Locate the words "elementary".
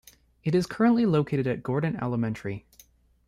2.01-2.65